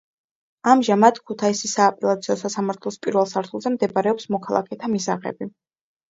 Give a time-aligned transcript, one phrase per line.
[0.69, 5.49] ამჟამად, ქუთაისის სააპელაციო სასამართლოს პირველ სართულზე მდებარეობს მოქალაქეთა მისაღები.